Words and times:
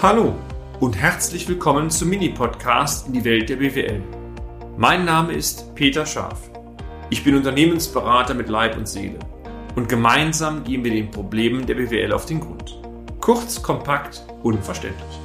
Hallo 0.00 0.36
und 0.78 0.96
herzlich 0.96 1.48
willkommen 1.48 1.90
zum 1.90 2.10
Mini-Podcast 2.10 3.08
in 3.08 3.14
die 3.14 3.24
Welt 3.24 3.48
der 3.48 3.56
BWL. 3.56 4.00
Mein 4.76 5.04
Name 5.04 5.32
ist 5.32 5.74
Peter 5.74 6.06
Scharf. 6.06 6.52
Ich 7.10 7.24
bin 7.24 7.34
Unternehmensberater 7.34 8.32
mit 8.34 8.48
Leib 8.48 8.76
und 8.76 8.86
Seele 8.86 9.18
und 9.74 9.88
gemeinsam 9.88 10.62
gehen 10.62 10.84
wir 10.84 10.92
den 10.92 11.10
Problemen 11.10 11.66
der 11.66 11.74
BWL 11.74 12.12
auf 12.12 12.26
den 12.26 12.38
Grund. 12.38 12.80
Kurz, 13.20 13.60
kompakt, 13.60 14.24
unverständlich. 14.44 15.20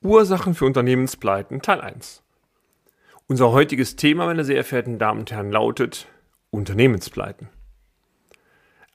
Ursachen 0.00 0.54
für 0.54 0.64
Unternehmenspleiten 0.64 1.60
Teil 1.60 1.82
1. 1.82 2.22
Unser 3.26 3.52
heutiges 3.52 3.96
Thema, 3.96 4.24
meine 4.24 4.44
sehr 4.44 4.64
verehrten 4.64 4.98
Damen 4.98 5.20
und 5.20 5.30
Herren, 5.30 5.52
lautet 5.52 6.06
Unternehmenspleiten. 6.50 7.50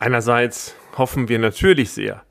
Einerseits 0.06 0.76
hoffen 1.00 1.30
wir 1.30 1.40
natürlich 1.40 1.90
sehr, 1.90 2.24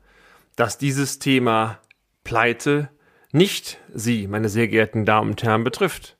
dass 0.55 0.77
dieses 0.77 1.19
Thema 1.19 1.81
Pleite 2.23 2.89
nicht 3.33 3.81
Sie, 3.93 4.27
meine 4.27 4.47
sehr 4.47 4.69
geehrten 4.69 5.03
Damen 5.03 5.31
und 5.31 5.43
Herren, 5.43 5.65
betrifft. 5.65 6.17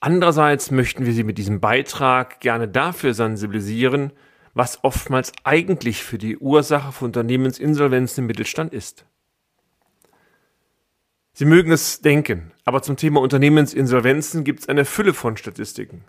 Andererseits 0.00 0.70
möchten 0.70 1.04
wir 1.04 1.12
Sie 1.12 1.24
mit 1.24 1.36
diesem 1.36 1.60
Beitrag 1.60 2.40
gerne 2.40 2.68
dafür 2.68 3.12
sensibilisieren, 3.12 4.14
was 4.54 4.82
oftmals 4.82 5.30
eigentlich 5.44 6.02
für 6.02 6.16
die 6.16 6.38
Ursache 6.38 6.90
von 6.92 7.08
Unternehmensinsolvenzen 7.08 8.22
im 8.22 8.26
Mittelstand 8.26 8.72
ist. 8.72 9.04
Sie 11.34 11.44
mögen 11.44 11.70
es 11.70 12.00
denken, 12.00 12.52
aber 12.64 12.80
zum 12.80 12.96
Thema 12.96 13.20
Unternehmensinsolvenzen 13.20 14.44
gibt 14.44 14.60
es 14.60 14.70
eine 14.70 14.86
Fülle 14.86 15.12
von 15.12 15.36
Statistiken. 15.36 16.06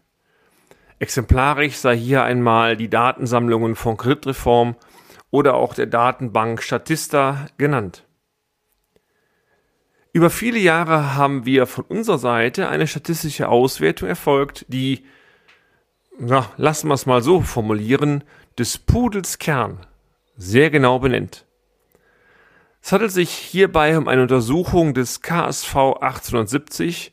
Exemplarisch 1.01 1.77
sei 1.77 1.97
hier 1.97 2.23
einmal 2.23 2.77
die 2.77 2.87
Datensammlungen 2.87 3.75
von 3.75 3.97
Kreditreform 3.97 4.75
oder 5.31 5.55
auch 5.55 5.73
der 5.73 5.87
Datenbank 5.87 6.61
Statista 6.61 7.47
genannt. 7.57 8.05
Über 10.13 10.29
viele 10.29 10.59
Jahre 10.59 11.15
haben 11.15 11.43
wir 11.43 11.65
von 11.65 11.85
unserer 11.85 12.19
Seite 12.19 12.69
eine 12.69 12.85
statistische 12.85 13.49
Auswertung 13.49 14.09
erfolgt, 14.09 14.67
die, 14.67 15.03
na, 16.19 16.51
lassen 16.57 16.87
wir 16.87 16.93
es 16.93 17.07
mal 17.07 17.23
so 17.23 17.41
formulieren, 17.41 18.23
des 18.59 18.77
Pudels 18.77 19.39
Kern 19.39 19.87
sehr 20.37 20.69
genau 20.69 20.99
benennt. 20.99 21.47
Es 22.79 22.91
handelt 22.91 23.11
sich 23.11 23.31
hierbei 23.31 23.97
um 23.97 24.07
eine 24.07 24.21
Untersuchung 24.21 24.93
des 24.93 25.21
KSV 25.23 25.75
1870 25.99 27.11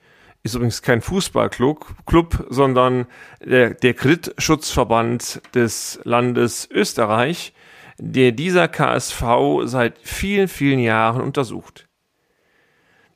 ist 0.48 0.54
übrigens 0.54 0.82
kein 0.82 1.00
Fußballclub, 1.00 2.06
Club, 2.06 2.46
sondern 2.50 3.06
der, 3.40 3.74
der 3.74 3.94
Kreditschutzverband 3.94 5.40
des 5.54 6.00
Landes 6.04 6.68
Österreich, 6.70 7.52
der 7.98 8.32
dieser 8.32 8.68
KSV 8.68 9.22
seit 9.64 9.98
vielen, 9.98 10.48
vielen 10.48 10.78
Jahren 10.78 11.20
untersucht. 11.22 11.88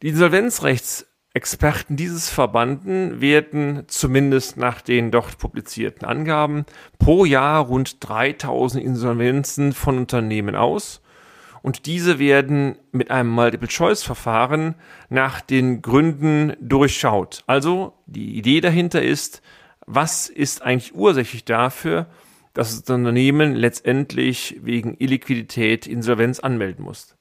Die 0.03 0.09
Insolvenzrechtsexperten 0.09 1.97
dieses 1.97 2.29
Verbanden 2.29 3.21
werten 3.21 3.85
zumindest 3.87 4.57
nach 4.57 4.81
den 4.81 5.11
dort 5.11 5.39
publizierten 5.39 6.07
Angaben 6.07 6.65
pro 6.99 7.25
Jahr 7.25 7.65
rund 7.65 7.97
3000 8.01 8.83
Insolvenzen 8.83 9.73
von 9.73 9.99
Unternehmen 9.99 10.57
aus 10.57 11.02
und 11.63 11.87
diese 11.87 12.19
werden 12.19 12.77
mit 12.91 13.11
einem 13.11 13.31
Multiple-Choice-Verfahren 13.31 14.75
nach 15.09 15.41
den 15.41 15.81
Gründen 15.81 16.55
durchschaut. 16.61 17.45
Also 17.47 17.95
die 18.07 18.37
Idee 18.37 18.61
dahinter 18.61 19.03
ist, 19.03 19.43
was 19.87 20.29
ist 20.29 20.63
eigentlich 20.63 20.95
ursächlich 20.95 21.45
dafür, 21.45 22.07
dass 22.53 22.83
das 22.83 22.95
Unternehmen 22.95 23.55
letztendlich 23.55 24.59
wegen 24.63 24.97
Illiquidität 24.99 25.87
Insolvenz 25.87 26.41
anmelden 26.41 26.85
muss. 26.85 27.17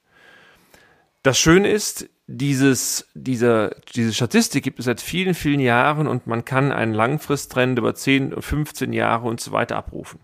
Das 1.22 1.38
Schöne 1.38 1.70
ist, 1.70 2.10
dieses, 2.26 3.08
diese, 3.14 3.76
diese 3.94 4.12
Statistik 4.12 4.64
gibt 4.64 4.80
es 4.80 4.86
seit 4.86 5.00
vielen, 5.00 5.34
vielen 5.34 5.60
Jahren 5.60 6.06
und 6.06 6.26
man 6.26 6.44
kann 6.44 6.72
einen 6.72 6.94
Langfristtrend 6.94 7.78
über 7.78 7.94
10, 7.94 8.40
15 8.40 8.92
Jahre 8.92 9.28
und 9.28 9.40
so 9.40 9.52
weiter 9.52 9.76
abrufen. 9.76 10.20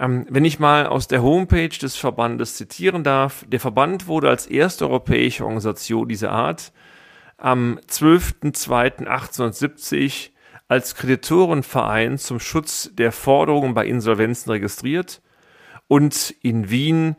Ähm, 0.00 0.26
wenn 0.30 0.46
ich 0.46 0.58
mal 0.58 0.86
aus 0.86 1.06
der 1.08 1.22
Homepage 1.22 1.68
des 1.68 1.96
Verbandes 1.96 2.56
zitieren 2.56 3.04
darf, 3.04 3.44
der 3.46 3.60
Verband 3.60 4.06
wurde 4.06 4.30
als 4.30 4.46
erste 4.46 4.86
europäische 4.86 5.44
Organisation 5.44 6.08
dieser 6.08 6.32
Art 6.32 6.72
am 7.36 7.78
12.02.1870 7.88 10.30
als 10.68 10.94
Kreditorenverein 10.94 12.16
zum 12.16 12.40
Schutz 12.40 12.88
der 12.94 13.12
Forderungen 13.12 13.74
bei 13.74 13.84
Insolvenzen 13.86 14.52
registriert 14.52 15.20
und 15.86 16.34
in 16.42 16.70
Wien 16.70 17.16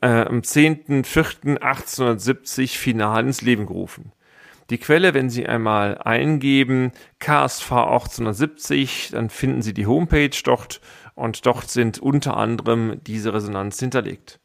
äh, 0.00 0.22
am 0.22 0.40
10.04.1870 0.40 2.78
final 2.78 3.26
ins 3.26 3.42
Leben 3.42 3.66
gerufen. 3.66 4.12
Die 4.70 4.78
Quelle, 4.78 5.14
wenn 5.14 5.30
Sie 5.30 5.46
einmal 5.46 5.98
eingeben 5.98 6.92
KSV 7.20 7.72
1870, 7.72 9.10
dann 9.12 9.30
finden 9.30 9.62
Sie 9.62 9.72
die 9.72 9.86
Homepage 9.86 10.30
dort 10.44 10.80
und 11.14 11.46
dort 11.46 11.70
sind 11.70 11.98
unter 11.98 12.36
anderem 12.36 13.00
diese 13.06 13.32
Resonanz 13.32 13.80
hinterlegt. 13.80 14.40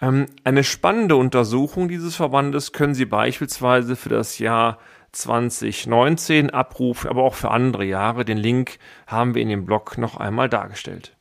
Ähm, 0.00 0.26
eine 0.44 0.64
spannende 0.64 1.16
Untersuchung 1.16 1.88
dieses 1.88 2.16
Verbandes 2.16 2.72
können 2.72 2.94
Sie 2.94 3.06
beispielsweise 3.06 3.94
für 3.94 4.08
das 4.08 4.38
Jahr 4.38 4.78
2019 5.12 6.50
abrufen, 6.50 7.08
aber 7.08 7.22
auch 7.22 7.34
für 7.34 7.50
andere 7.50 7.84
Jahre. 7.84 8.24
Den 8.24 8.38
Link 8.38 8.78
haben 9.06 9.34
wir 9.34 9.42
in 9.42 9.48
dem 9.48 9.64
Blog 9.64 9.96
noch 9.96 10.16
einmal 10.16 10.48
dargestellt. 10.48 11.16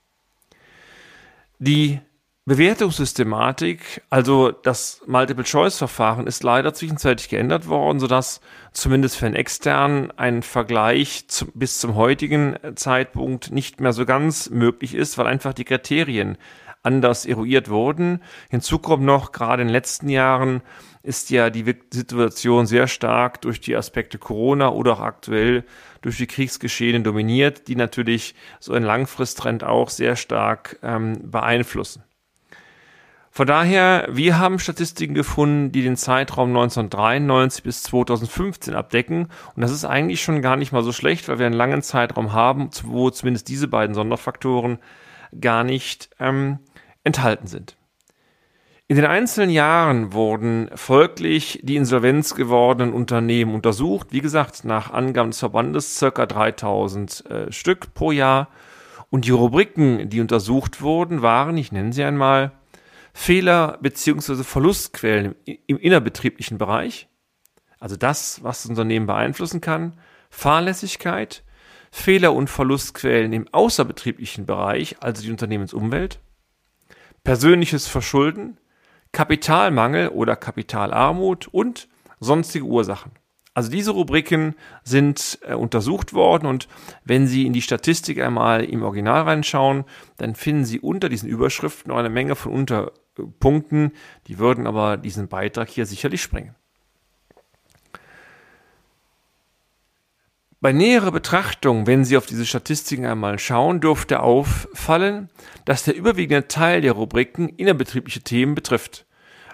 Die 1.59 2.02
Bewertungssystematik, 2.47 4.03
also 4.11 4.51
das 4.51 5.01
Multiple-Choice-Verfahren, 5.07 6.28
ist 6.28 6.44
leider 6.44 6.75
zwischenzeitlich 6.75 7.28
geändert 7.28 7.67
worden, 7.67 8.00
sodass 8.00 8.39
zumindest 8.72 9.17
für 9.17 9.25
einen 9.25 9.33
externen 9.33 10.11
ein 10.11 10.44
Vergleich 10.44 11.28
zu, 11.28 11.47
bis 11.56 11.79
zum 11.79 11.95
heutigen 11.95 12.56
Zeitpunkt 12.75 13.51
nicht 13.51 13.81
mehr 13.81 13.94
so 13.94 14.06
ganz 14.06 14.51
möglich 14.51 14.94
ist, 14.94 15.17
weil 15.17 15.25
einfach 15.25 15.53
die 15.53 15.63
Kriterien 15.63 16.38
anders 16.83 17.25
eruiert 17.25 17.72
wurden. 17.72 18.22
Hinzu 18.51 18.77
kommt 18.77 19.03
noch, 19.03 19.31
gerade 19.31 19.63
in 19.63 19.69
den 19.69 19.73
letzten 19.73 20.09
Jahren 20.09 20.62
ist 21.01 21.31
ja 21.31 21.50
die 21.50 21.66
Situation 21.91 22.67
sehr 22.67 22.88
stark 22.88 23.41
durch 23.41 23.59
die 23.59 23.75
Aspekte 23.75 24.19
Corona 24.19 24.69
oder 24.69 24.94
auch 24.94 25.01
aktuell 25.01 25.63
durch 26.01 26.17
die 26.17 26.27
Kriegsgeschehen 26.27 27.03
dominiert, 27.03 27.67
die 27.67 27.75
natürlich 27.75 28.35
so 28.59 28.73
einen 28.73 28.85
Langfristtrend 28.85 29.63
auch 29.63 29.89
sehr 29.89 30.16
stark 30.16 30.77
ähm, 30.83 31.31
beeinflussen. 31.31 32.03
Von 33.38 33.47
daher, 33.47 34.07
wir 34.09 34.40
haben 34.40 34.59
Statistiken 34.59 35.13
gefunden, 35.13 35.69
die 35.73 35.81
den 35.81 35.97
Zeitraum 35.97 36.56
1993 36.56 37.63
bis 37.66 37.84
2015 37.84 38.73
abdecken. 38.73 39.28
Und 39.56 39.62
das 39.62 39.72
ist 39.72 39.84
eigentlich 39.84 40.23
schon 40.23 40.41
gar 40.41 40.56
nicht 40.56 40.72
mal 40.72 40.84
so 40.84 40.94
schlecht, 40.94 41.28
weil 41.28 41.38
wir 41.38 41.45
einen 41.45 41.53
langen 41.53 41.81
Zeitraum 41.81 42.31
haben, 42.31 42.69
wo 42.85 43.09
zumindest 43.09 43.50
diese 43.50 43.68
beiden 43.68 43.94
Sonderfaktoren 43.94 44.78
gar 45.38 45.66
nicht 45.66 46.12
ähm, 46.18 46.59
enthalten 47.03 47.47
sind. 47.47 47.75
In 48.88 48.95
den 48.95 49.06
einzelnen 49.06 49.50
Jahren 49.50 50.13
wurden 50.13 50.69
folglich 50.74 51.59
die 51.62 51.75
insolvenz 51.75 52.35
gewordenen 52.35 52.94
Unternehmen 52.94 53.53
untersucht. 53.53 54.07
Wie 54.12 54.22
gesagt, 54.22 54.63
nach 54.63 54.94
Angaben 54.94 55.31
des 55.31 55.40
Verbandes 55.40 56.00
circa 56.00 56.25
3000 56.25 57.25
äh, 57.29 57.51
Stück 57.51 57.94
pro 57.94 58.13
Jahr. 58.13 58.47
Und 59.09 59.25
die 59.25 59.31
Rubriken, 59.31 60.09
die 60.09 60.22
untersucht 60.22 60.81
wurden, 60.81 61.22
waren, 61.22 61.57
ich 61.57 61.74
nenne 61.74 61.91
sie 61.91 62.06
einmal, 62.06 62.53
Fehler 63.17 63.79
beziehungsweise 63.81 64.43
Verlustquellen 64.43 65.35
im 65.45 65.77
innerbetrieblichen 65.77 66.57
Bereich, 66.57 67.07
also 67.79 67.95
das, 67.95 68.43
was 68.43 68.63
das 68.63 68.69
Unternehmen 68.69 69.07
beeinflussen 69.07 69.61
kann, 69.61 69.97
Fahrlässigkeit, 70.29 71.45
Fehler 71.91 72.33
und 72.33 72.49
Verlustquellen 72.49 73.31
im 73.31 73.47
außerbetrieblichen 73.53 74.45
Bereich, 74.45 74.97
also 74.99 75.23
die 75.23 75.31
Unternehmensumwelt, 75.31 76.19
persönliches 77.23 77.88
Verschulden, 77.88 78.59
Kapitalmangel 79.13 80.09
oder 80.09 80.35
Kapitalarmut 80.35 81.47
und 81.47 81.88
sonstige 82.19 82.65
Ursachen. 82.65 83.13
Also 83.56 83.72
diese 83.72 83.92
Rubriken 83.92 84.54
sind 84.84 85.40
äh, 85.48 85.54
untersucht 85.54 86.13
worden 86.13 86.46
und 86.46 86.68
wenn 87.06 87.25
Sie 87.25 87.46
in 87.46 87.54
die 87.54 87.62
Statistik 87.62 88.22
einmal 88.22 88.66
im 88.66 88.84
Original 88.84 89.22
reinschauen, 89.24 89.86
dann 90.18 90.36
finden 90.36 90.66
Sie 90.66 90.81
unter 90.81 91.07
diesen 91.07 91.30
Überschriften 91.30 91.90
noch 91.90 91.98
eine 91.98 92.10
Menge 92.10 92.36
von 92.36 92.52
Unter 92.52 92.92
Punkten. 93.40 93.94
Die 94.28 94.40
würden 94.40 94.68
aber 94.68 94.98
diesen 94.98 95.30
Beitrag 95.30 95.69
hier 95.69 95.86
sicherlich 95.86 96.22
sprengen. 96.22 96.54
Bei 100.60 100.74
näherer 100.74 101.12
Betrachtung, 101.12 101.88
wenn 101.88 102.04
Sie 102.04 102.18
auf 102.18 102.25
diese 102.25 102.46
Statistiken 102.46 103.06
einmal 103.06 103.40
schauen, 103.40 103.80
dürfte 103.80 104.19
auffallen, 104.19 105.30
dass 105.63 105.84
der 105.84 105.96
überwiegende 105.96 106.50
Teil 106.50 106.81
der 106.81 106.92
Rubriken 106.92 107.48
innerbetriebliche 107.48 108.22
Themen 108.22 108.54
betrifft. 108.54 109.06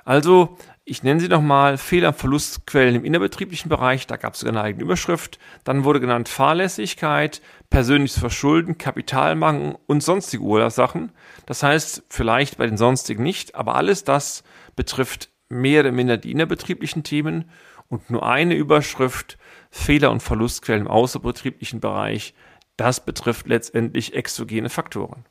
Also 0.05 0.57
Ich 0.83 1.03
nenne 1.03 1.19
sie 1.19 1.27
nochmal 1.27 1.77
Fehler- 1.77 2.11
Verlustquellen 2.11 2.95
im 2.95 3.05
innerbetrieblichen 3.05 3.69
Bereich. 3.69 4.07
Da 4.07 4.17
gab 4.17 4.33
es 4.33 4.39
sogar 4.39 4.55
eine 4.55 4.63
eigene 4.63 4.83
Überschrift. 4.83 5.37
Dann 5.63 5.83
wurde 5.83 5.99
genannt 5.99 6.27
Fahrlässigkeit, 6.27 7.41
persönliches 7.69 8.17
Verschulden, 8.17 8.79
Kapitalmangel 8.79 9.77
und 9.85 10.01
sonstige 10.01 10.43
Ursachen. 10.43 11.11
Das 11.45 11.61
heißt, 11.61 12.03
vielleicht 12.09 12.57
bei 12.57 12.65
den 12.65 12.77
sonstigen 12.77 13.21
nicht, 13.21 13.53
aber 13.53 13.75
alles 13.75 14.03
das 14.03 14.43
betrifft 14.75 15.29
mehr 15.49 15.81
oder 15.81 15.91
minder 15.91 16.17
die 16.17 16.31
innerbetrieblichen 16.31 17.03
Themen 17.03 17.51
und 17.87 18.09
nur 18.09 18.25
eine 18.25 18.55
Überschrift 18.55 19.37
Fehler- 19.69 20.11
und 20.11 20.23
Verlustquellen 20.23 20.81
im 20.81 20.87
außerbetrieblichen 20.87 21.79
Bereich. 21.79 22.33
Das 22.75 23.05
betrifft 23.05 23.47
letztendlich 23.47 24.15
exogene 24.15 24.69
Faktoren. 24.69 25.25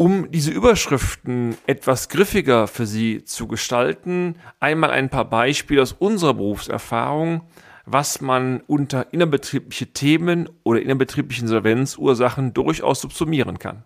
Um 0.00 0.30
diese 0.30 0.52
Überschriften 0.52 1.56
etwas 1.66 2.08
griffiger 2.08 2.68
für 2.68 2.86
Sie 2.86 3.24
zu 3.24 3.48
gestalten, 3.48 4.36
einmal 4.60 4.92
ein 4.92 5.10
paar 5.10 5.24
Beispiele 5.24 5.82
aus 5.82 5.90
unserer 5.90 6.34
Berufserfahrung, 6.34 7.42
was 7.84 8.20
man 8.20 8.60
unter 8.68 9.12
innerbetriebliche 9.12 9.88
Themen 9.88 10.48
oder 10.62 10.80
innerbetriebliche 10.80 11.42
Insolvenzursachen 11.42 12.54
durchaus 12.54 13.00
subsumieren 13.00 13.58
kann. 13.58 13.82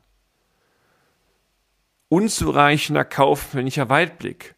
Unzureichender 2.10 3.06
kaufmännischer 3.06 3.88
Weitblick. 3.88 4.54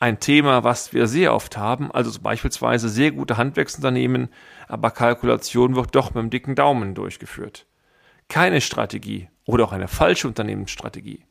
Ein 0.00 0.18
Thema, 0.18 0.64
was 0.64 0.94
wir 0.94 1.08
sehr 1.08 1.34
oft 1.34 1.58
haben, 1.58 1.92
also 1.92 2.18
beispielsweise 2.22 2.88
sehr 2.88 3.10
gute 3.10 3.36
Handwerksunternehmen, 3.36 4.30
aber 4.66 4.90
Kalkulation 4.92 5.76
wird 5.76 5.94
doch 5.94 6.14
mit 6.14 6.22
dem 6.22 6.30
dicken 6.30 6.54
Daumen 6.54 6.94
durchgeführt. 6.94 7.66
Keine 8.28 8.62
Strategie, 8.62 9.28
oder 9.46 9.64
auch 9.64 9.72
eine 9.72 9.88
falsche 9.88 10.28
Unternehmensstrategie. 10.28 11.24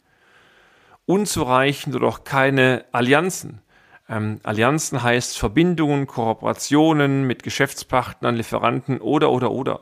Unzureichend 1.06 1.96
oder 1.96 2.08
auch 2.08 2.24
keine 2.24 2.86
Allianzen. 2.92 3.62
Ähm, 4.10 4.40
Allianzen 4.44 5.04
heißt 5.04 5.38
Verbindungen, 5.38 6.08
Kooperationen 6.08 7.28
mit 7.28 7.44
Geschäftspartnern, 7.44 8.36
Lieferanten 8.36 9.00
oder 9.00 9.32
oder 9.32 9.52
oder. 9.52 9.82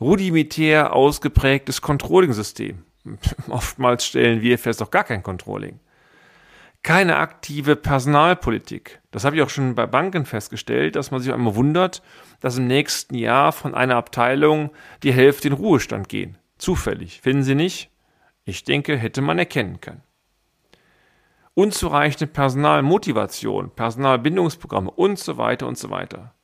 Rudimentär 0.00 0.92
ausgeprägtes 0.92 1.80
Controlling-System. 1.80 2.84
Oftmals 3.48 4.04
stellen 4.04 4.42
wir 4.42 4.58
fest, 4.58 4.82
auch 4.82 4.90
gar 4.90 5.04
kein 5.04 5.22
Controlling. 5.22 5.80
Keine 6.82 7.16
aktive 7.16 7.76
Personalpolitik. 7.76 9.00
Das 9.10 9.24
habe 9.24 9.36
ich 9.36 9.42
auch 9.42 9.48
schon 9.48 9.74
bei 9.74 9.86
Banken 9.86 10.26
festgestellt, 10.26 10.96
dass 10.96 11.10
man 11.10 11.22
sich 11.22 11.32
einmal 11.32 11.54
wundert, 11.54 12.02
dass 12.40 12.58
im 12.58 12.66
nächsten 12.66 13.14
Jahr 13.14 13.52
von 13.52 13.74
einer 13.74 13.96
Abteilung 13.96 14.70
die 15.02 15.12
Hälfte 15.12 15.48
in 15.48 15.54
Ruhestand 15.54 16.10
gehen. 16.10 16.36
Zufällig, 16.58 17.20
finden 17.20 17.42
Sie 17.42 17.54
nicht? 17.54 17.90
Ich 18.44 18.64
denke, 18.64 18.96
hätte 18.96 19.22
man 19.22 19.38
erkennen 19.38 19.80
können. 19.80 20.02
Unzureichende 21.54 22.26
Personalmotivation, 22.26 23.70
Personalbindungsprogramme 23.70 24.90
und 24.90 25.18
so 25.18 25.36
weiter 25.36 25.66
und 25.66 25.78
so 25.78 25.90
weiter. 25.90 26.34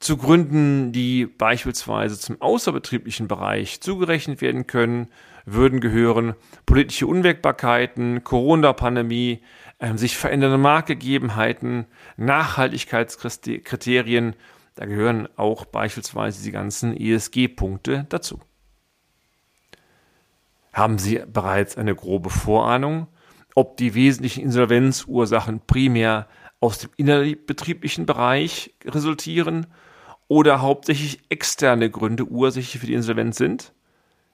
Zu 0.00 0.16
Gründen, 0.16 0.92
die 0.92 1.26
beispielsweise 1.26 2.16
zum 2.18 2.40
außerbetrieblichen 2.40 3.26
Bereich 3.26 3.80
zugerechnet 3.80 4.40
werden 4.40 4.68
können, 4.68 5.08
würden 5.44 5.80
gehören 5.80 6.34
politische 6.66 7.08
Unwägbarkeiten, 7.08 8.22
Corona-Pandemie, 8.22 9.42
äh, 9.78 9.96
sich 9.96 10.16
verändernde 10.16 10.58
Marktgegebenheiten, 10.58 11.86
Nachhaltigkeitskriterien, 12.16 14.36
da 14.78 14.86
gehören 14.86 15.28
auch 15.34 15.64
beispielsweise 15.64 16.44
die 16.44 16.52
ganzen 16.52 16.96
ESG-Punkte 16.96 18.06
dazu. 18.08 18.38
Haben 20.72 20.98
Sie 20.98 21.20
bereits 21.26 21.76
eine 21.76 21.94
grobe 21.94 22.30
Vorahnung, 22.30 23.08
ob 23.54 23.76
die 23.76 23.94
wesentlichen 23.94 24.44
Insolvenzursachen 24.44 25.60
primär 25.66 26.28
aus 26.60 26.78
dem 26.78 26.90
innerbetrieblichen 26.96 28.06
Bereich 28.06 28.74
resultieren 28.84 29.66
oder 30.28 30.60
hauptsächlich 30.60 31.20
externe 31.28 31.90
Gründe 31.90 32.24
ursächlich 32.24 32.80
für 32.80 32.86
die 32.86 32.94
Insolvenz 32.94 33.36
sind? 33.38 33.72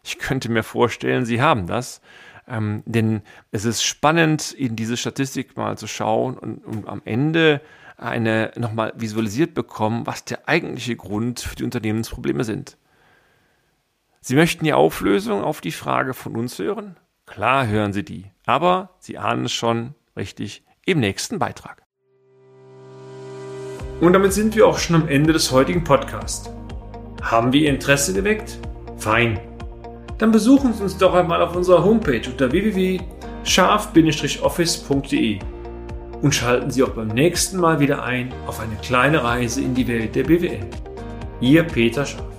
Ich 0.02 0.18
könnte 0.18 0.50
mir 0.50 0.62
vorstellen, 0.62 1.24
Sie 1.24 1.40
haben 1.40 1.66
das, 1.66 2.02
ähm, 2.46 2.82
denn 2.84 3.22
es 3.52 3.64
ist 3.64 3.82
spannend, 3.82 4.52
in 4.52 4.76
diese 4.76 4.96
Statistik 4.96 5.56
mal 5.56 5.78
zu 5.78 5.86
schauen 5.86 6.36
und, 6.36 6.64
und 6.64 6.88
am 6.88 7.00
Ende 7.04 7.62
eine 7.96 8.50
nochmal 8.56 8.92
visualisiert 8.96 9.54
bekommen, 9.54 10.06
was 10.06 10.24
der 10.24 10.48
eigentliche 10.48 10.96
Grund 10.96 11.40
für 11.40 11.56
die 11.56 11.64
Unternehmensprobleme 11.64 12.44
sind. 12.44 12.76
Sie 14.26 14.36
möchten 14.36 14.64
die 14.64 14.72
Auflösung 14.72 15.44
auf 15.44 15.60
die 15.60 15.70
Frage 15.70 16.14
von 16.14 16.34
uns 16.34 16.58
hören? 16.58 16.96
Klar 17.26 17.66
hören 17.66 17.92
Sie 17.92 18.06
die, 18.06 18.24
aber 18.46 18.96
Sie 18.98 19.18
ahnen 19.18 19.44
es 19.44 19.52
schon 19.52 19.92
richtig 20.16 20.64
im 20.86 20.98
nächsten 20.98 21.38
Beitrag. 21.38 21.82
Und 24.00 24.14
damit 24.14 24.32
sind 24.32 24.56
wir 24.56 24.66
auch 24.66 24.78
schon 24.78 24.96
am 24.96 25.08
Ende 25.08 25.34
des 25.34 25.52
heutigen 25.52 25.84
Podcasts. 25.84 26.48
Haben 27.20 27.52
wir 27.52 27.60
Ihr 27.60 27.68
Interesse 27.68 28.14
geweckt? 28.14 28.58
Fein. 28.96 29.38
Dann 30.16 30.32
besuchen 30.32 30.72
Sie 30.72 30.82
uns 30.82 30.96
doch 30.96 31.12
einmal 31.12 31.42
auf 31.42 31.54
unserer 31.54 31.84
Homepage 31.84 32.22
unter 32.26 32.50
www.scharf-office.de 32.50 35.38
und 36.22 36.34
schalten 36.34 36.70
Sie 36.70 36.82
auch 36.82 36.92
beim 36.92 37.08
nächsten 37.08 37.58
Mal 37.58 37.78
wieder 37.78 38.02
ein 38.02 38.32
auf 38.46 38.58
eine 38.58 38.76
kleine 38.76 39.22
Reise 39.22 39.60
in 39.60 39.74
die 39.74 39.86
Welt 39.86 40.14
der 40.14 40.24
BWL. 40.24 40.66
Ihr 41.42 41.64
Peter 41.64 42.06
Scharf. 42.06 42.33